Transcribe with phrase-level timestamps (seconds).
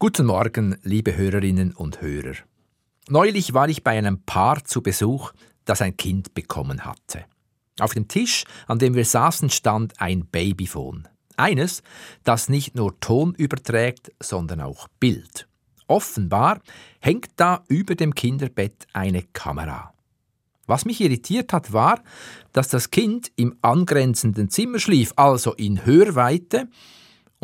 [0.00, 2.34] Guten Morgen, liebe Hörerinnen und Hörer.
[3.08, 5.32] Neulich war ich bei einem Paar zu Besuch,
[5.64, 7.24] das ein Kind bekommen hatte.
[7.78, 11.08] Auf dem Tisch, an dem wir saßen, stand ein Babyphone.
[11.36, 11.84] Eines,
[12.24, 15.46] das nicht nur Ton überträgt, sondern auch Bild.
[15.86, 16.60] Offenbar
[17.00, 19.94] hängt da über dem Kinderbett eine Kamera.
[20.66, 22.02] Was mich irritiert hat, war,
[22.52, 26.68] dass das Kind im angrenzenden Zimmer schlief, also in Hörweite,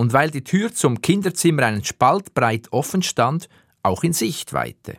[0.00, 3.50] und weil die Tür zum Kinderzimmer einen Spalt breit offen stand,
[3.82, 4.96] auch in Sichtweite.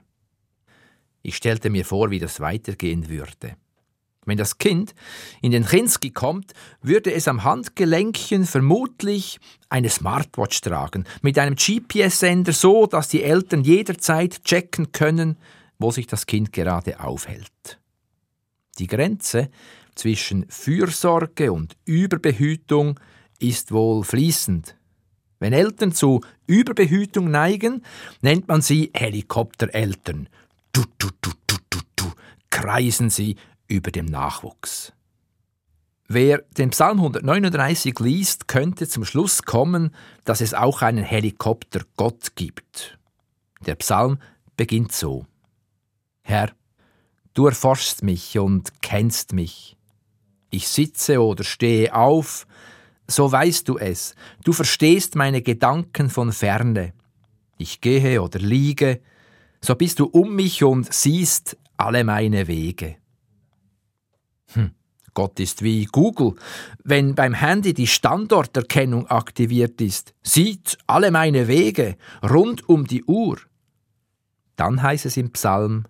[1.24, 3.56] Ich stellte mir vor, wie das weitergehen würde.
[4.28, 4.94] Wenn das Kind
[5.42, 12.54] in den Chinski kommt, würde es am Handgelenkchen vermutlich eine Smartwatch tragen, mit einem GPS-Sender
[12.54, 15.36] so, dass die Eltern jederzeit checken können,
[15.80, 17.80] wo sich das Kind gerade aufhält.
[18.78, 19.50] Die Grenze
[19.96, 23.00] zwischen Fürsorge und Überbehütung
[23.40, 24.76] ist wohl fließend.
[25.42, 27.84] Wenn Eltern zu Überbehütung neigen,
[28.22, 30.30] nennt man sie Helikoptereltern.
[30.72, 32.12] Du, du, du, du, du, du,
[32.52, 34.94] kreisen sie über dem Nachwuchs.
[36.08, 42.36] Wer den Psalm 139 liest, könnte zum Schluss kommen, dass es auch einen Helikopter Gott
[42.36, 43.00] gibt.
[43.66, 44.20] Der Psalm
[44.58, 45.26] beginnt so.
[46.22, 46.52] Herr,
[47.34, 49.76] du erforschst mich und kennst mich.
[50.52, 52.46] Ich sitze oder stehe auf,
[53.08, 56.94] so weißt du es, du verstehst meine Gedanken von ferne.
[57.58, 59.02] Ich gehe oder liege,
[59.62, 62.96] so bist du um mich und siehst alle meine Wege.
[64.54, 64.72] Hm.
[65.14, 66.36] Gott ist wie Google.
[66.84, 73.38] Wenn beim Handy die Standorterkennung aktiviert ist, sieht alle meine Wege rund um die Uhr.
[74.56, 75.86] Dann heißt es im Psalm,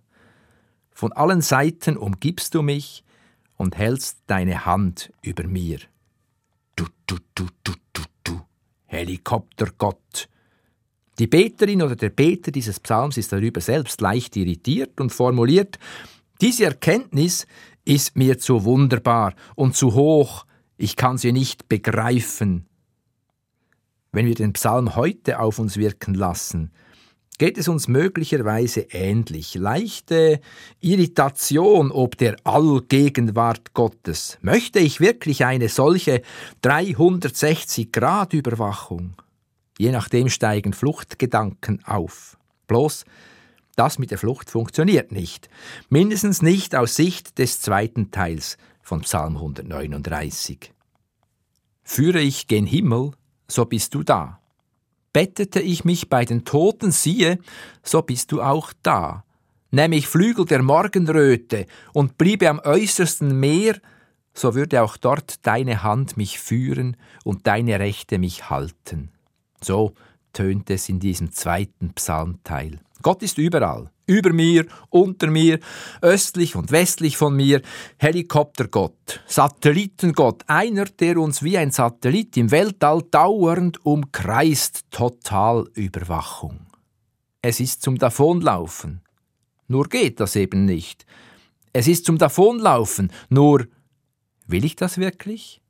[0.90, 3.04] von allen Seiten umgibst du mich
[3.58, 5.80] und hältst deine Hand über mir
[6.76, 8.42] du, du, du, du, du, du,
[8.86, 10.30] Helikoptergott.
[11.20, 15.78] Die Beterin oder der Beter dieses Psalms ist darüber selbst leicht irritiert und formuliert,
[16.42, 17.46] diese Erkenntnis
[17.86, 20.46] ist mir zu wunderbar und zu hoch,
[20.78, 22.66] ich kann sie nicht begreifen.
[24.12, 26.72] Wenn wir den Psalm heute auf uns wirken lassen,
[27.42, 29.56] geht es uns möglicherweise ähnlich.
[29.56, 30.42] Leichte
[30.80, 34.38] Irritation ob der Allgegenwart Gottes.
[34.42, 36.22] Möchte ich wirklich eine solche
[36.64, 39.16] 360-Grad-Überwachung?
[39.80, 42.38] Je nachdem steigen Fluchtgedanken auf.
[42.68, 43.06] Bloß,
[43.76, 45.50] das mit der Flucht funktioniert nicht.
[45.90, 50.72] Mindestens nicht aus Sicht des zweiten Teils von Psalm 139.
[51.82, 53.14] Führe ich gen Himmel,
[53.48, 54.41] so bist du da
[55.14, 57.40] bettete ich mich bei den Toten, siehe,
[57.84, 59.24] so bist du auch da.
[59.72, 63.80] Nähm ich Flügel der Morgenröte und bliebe am äußersten Meer,
[64.34, 69.12] so würde auch dort deine Hand mich führen und deine Rechte mich halten.
[69.62, 69.94] So
[70.34, 72.80] tönt es in diesem zweiten Psalmteil.
[73.02, 75.60] Gott ist überall, über mir, unter mir,
[76.02, 77.62] östlich und westlich von mir,
[77.98, 86.68] Helikoptergott, Satellitengott, einer, der uns wie ein Satellit im Weltall dauernd umkreist, Totalüberwachung.
[87.42, 89.02] Es ist zum Davonlaufen.
[89.68, 91.06] Nur geht das eben nicht.
[91.74, 93.68] Es ist zum Davonlaufen, nur
[94.48, 95.62] will ich das wirklich?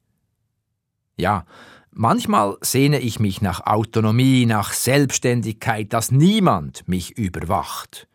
[1.18, 1.46] Ja,
[1.94, 8.08] Manchmal sehne ich mich nach Autonomie, nach Selbstständigkeit, dass niemand mich überwacht.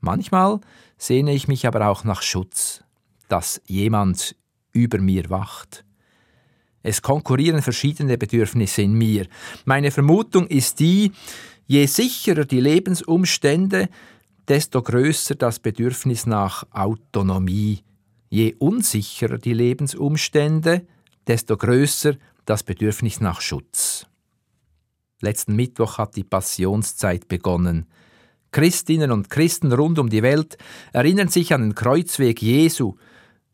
[0.00, 0.60] Manchmal
[0.98, 2.84] sehne ich mich aber auch nach Schutz,
[3.28, 4.36] dass jemand
[4.72, 5.84] über mir wacht.
[6.82, 9.26] Es konkurrieren verschiedene Bedürfnisse in mir.
[9.64, 11.12] Meine Vermutung ist die,
[11.66, 13.88] je sicherer die Lebensumstände,
[14.46, 17.82] desto größer das Bedürfnis nach Autonomie.
[18.28, 20.86] Je unsicherer die Lebensumstände,
[21.26, 24.06] desto größer das Bedürfnis nach Schutz.
[25.20, 27.86] Letzten Mittwoch hat die Passionszeit begonnen.
[28.52, 30.58] Christinnen und Christen rund um die Welt
[30.92, 32.96] erinnern sich an den Kreuzweg Jesu,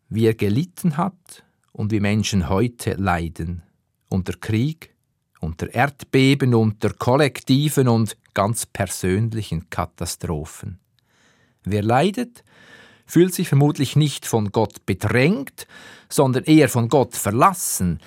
[0.08, 3.62] wie er gelitten hat und wie Menschen heute leiden.
[4.08, 4.94] Unter Krieg,
[5.40, 10.80] unter Erdbeben, unter kollektiven und ganz persönlichen Katastrophen.
[11.64, 12.42] Wer leidet,
[13.06, 15.66] fühlt sich vermutlich nicht von Gott bedrängt,
[16.08, 18.00] sondern eher von Gott verlassen,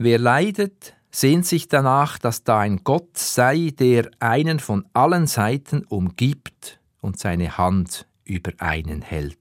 [0.00, 5.84] Wer leidet, sehnt sich danach, dass da ein Gott sei, der einen von allen Seiten
[5.84, 9.36] umgibt und seine Hand über einen hält.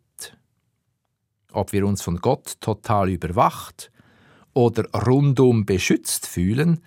[1.52, 3.92] Ob wir uns von Gott total überwacht
[4.56, 6.82] oder rundum beschützt fühlen,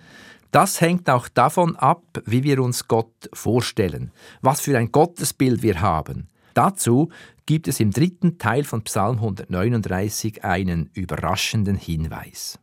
[0.51, 5.81] das hängt auch davon ab, wie wir uns Gott vorstellen, was für ein Gottesbild wir
[5.81, 6.29] haben.
[6.55, 7.11] Dazu
[7.47, 12.59] gibt es im dritten Teil von Psalm 139 einen überraschenden Hinweis.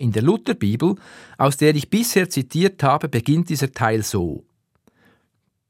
[0.00, 0.94] In der Lutherbibel,
[1.36, 4.46] aus der ich bisher zitiert habe, beginnt dieser Teil so.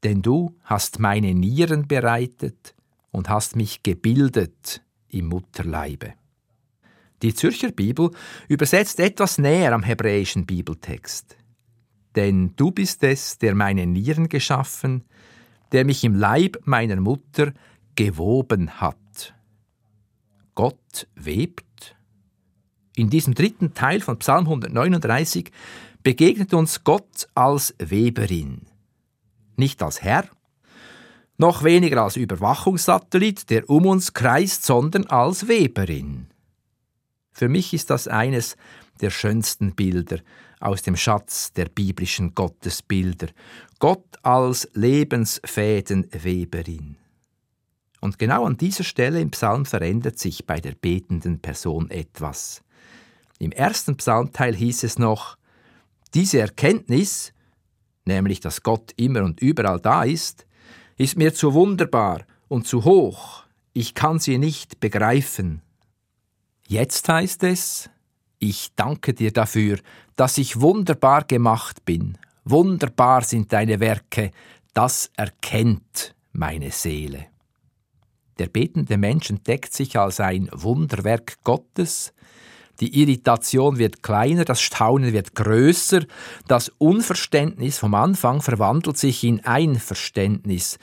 [0.03, 2.75] denn du hast meine Nieren bereitet
[3.11, 6.13] und hast mich gebildet im Mutterleibe.
[7.21, 8.11] Die Zürcher Bibel
[8.47, 11.37] übersetzt etwas näher am hebräischen Bibeltext.
[12.15, 15.03] Denn du bist es, der meine Nieren geschaffen,
[15.71, 17.53] der mich im Leib meiner Mutter
[17.95, 19.35] gewoben hat.
[20.55, 21.95] Gott webt.
[22.95, 25.51] In diesem dritten Teil von Psalm 139
[26.03, 28.63] begegnet uns Gott als Weberin.
[29.55, 30.25] Nicht als Herr,
[31.37, 36.27] noch weniger als Überwachungssatellit, der um uns kreist, sondern als Weberin.
[37.31, 38.55] Für mich ist das eines
[38.99, 40.19] der schönsten Bilder
[40.59, 43.29] aus dem Schatz der biblischen Gottesbilder.
[43.79, 46.97] Gott als Lebensfädenweberin.
[48.01, 52.61] Und genau an dieser Stelle im Psalm verändert sich bei der betenden Person etwas.
[53.41, 55.35] Im ersten Psalmteil hieß es noch,
[56.13, 57.33] diese Erkenntnis,
[58.05, 60.45] nämlich dass Gott immer und überall da ist,
[60.95, 65.63] ist mir zu wunderbar und zu hoch, ich kann sie nicht begreifen.
[66.67, 67.89] Jetzt heißt es,
[68.37, 69.79] ich danke dir dafür,
[70.15, 72.19] dass ich wunderbar gemacht bin.
[72.43, 74.29] Wunderbar sind deine Werke,
[74.75, 77.25] das erkennt meine Seele.
[78.37, 82.13] Der betende Mensch entdeckt sich als ein Wunderwerk Gottes,
[82.79, 86.03] die Irritation wird kleiner, das Staunen wird größer,
[86.47, 90.79] das Unverständnis vom Anfang verwandelt sich in Einverständnis,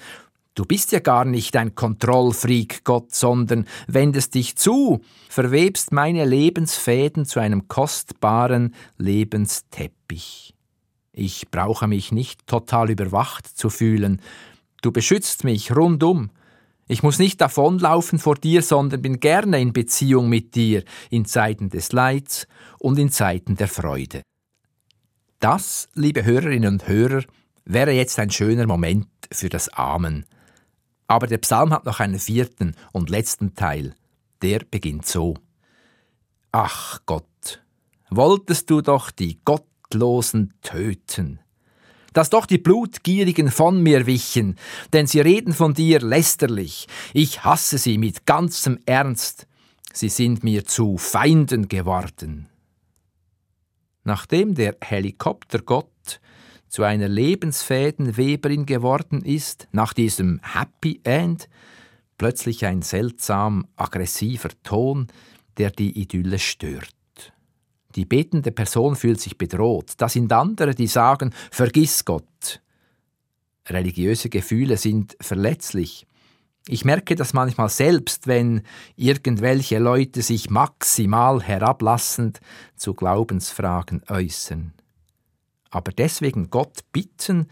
[0.58, 7.26] Du bist ja gar nicht ein Kontrollfreak, Gott, sondern wendest dich zu, verwebst meine Lebensfäden
[7.26, 10.56] zu einem kostbaren Lebensteppich.
[11.12, 14.20] Ich brauche mich nicht total überwacht zu fühlen.
[14.82, 16.31] Du beschützt mich rundum.
[16.88, 21.69] Ich muss nicht davonlaufen vor dir, sondern bin gerne in Beziehung mit dir in Zeiten
[21.69, 22.49] des Leids
[22.79, 24.23] und in Zeiten der Freude.
[25.38, 27.23] Das, liebe Hörerinnen und Hörer,
[27.67, 30.25] wäre jetzt ein schöner Moment für das Amen.
[31.06, 33.94] Aber der Psalm hat noch einen vierten und letzten Teil.
[34.41, 35.34] Der beginnt so.
[36.50, 37.62] Ach Gott,
[38.08, 41.41] wolltest du doch die Gottlosen töten,
[42.19, 44.56] dass doch die Blutgierigen von mir wichen,
[44.93, 49.47] denn sie reden von dir lästerlich, ich hasse sie mit ganzem Ernst,
[49.93, 52.49] sie sind mir zu Feinden geworden.
[54.03, 56.20] Nachdem der Helikoptergott
[56.69, 61.49] zu einer lebensfäden Weberin geworden ist, nach diesem Happy End,
[62.17, 65.06] plötzlich ein seltsam aggressiver Ton,
[65.56, 66.97] der die Idylle stört.
[67.94, 69.93] Die betende Person fühlt sich bedroht.
[69.96, 72.61] Da sind andere, die sagen, vergiss Gott.
[73.67, 76.06] Religiöse Gefühle sind verletzlich.
[76.67, 78.62] Ich merke das manchmal selbst, wenn
[78.96, 82.40] irgendwelche Leute sich maximal herablassend
[82.76, 84.75] zu Glaubensfragen äußern
[85.70, 87.49] aber deswegen Gott bitten,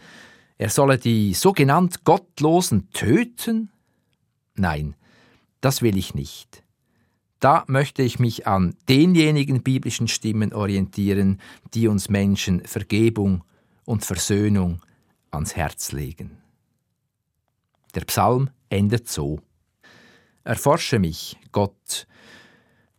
[0.57, 3.71] er solle die sogenannt Gottlosen töten?
[4.55, 4.95] Nein,
[5.61, 6.63] das will ich nicht.
[7.39, 11.39] Da möchte ich mich an denjenigen biblischen Stimmen orientieren,
[11.73, 13.43] die uns Menschen Vergebung
[13.85, 14.81] und Versöhnung
[15.29, 16.37] ans Herz legen.
[17.93, 19.39] Der Psalm endet so.
[20.43, 22.07] Erforsche mich, Gott,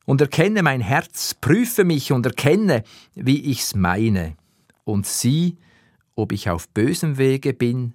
[0.04, 2.84] und erkenne mein Herz, prüfe mich und erkenne,
[3.14, 4.36] wie ich's meine
[4.84, 5.58] und sieh,
[6.14, 7.94] ob ich auf bösem Wege bin,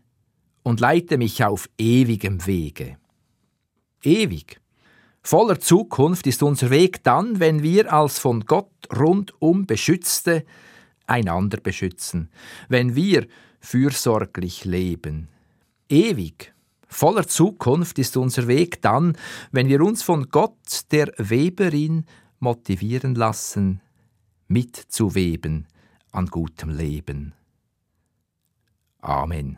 [0.64, 2.98] und leite mich auf ewigem Wege.
[4.02, 4.62] Ewig.
[5.26, 10.46] Voller Zukunft ist unser Weg dann, wenn wir als von Gott rundum Beschützte
[11.08, 12.30] einander beschützen,
[12.68, 13.28] wenn wir
[13.62, 15.30] fürsorglich leben.
[15.88, 16.54] Ewig.
[16.88, 19.18] Voller Zukunft ist unser Weg dann,
[19.52, 22.06] wenn wir uns von Gott, der Weberin,
[22.40, 23.82] motivieren lassen,
[24.50, 25.68] mitzuweben,
[26.12, 27.34] an gutem Leben.
[29.00, 29.58] Amen.